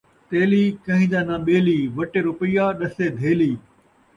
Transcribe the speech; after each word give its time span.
تیلی 0.29 0.63
کئیں 0.85 1.07
دا 1.11 1.19
ناں 1.27 1.39
ٻیلی، 1.45 1.79
وٹے 1.95 2.19
روپیہ 2.27 2.63
ݙسے 2.79 3.05
دھیلی 3.19 3.51